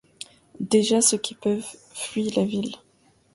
Déjà 0.59 0.99
ceux 0.99 1.19
qui 1.19 1.35
peuvent 1.35 1.63
fuient 1.93 2.31
la 2.31 2.43
ville. 2.43 2.75